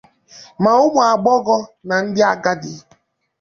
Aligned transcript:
ma 0.61 0.71
ụmụagbọghọ 0.85 1.57
na 1.87 1.95
ndị 2.05 2.21
agadi 2.31 2.73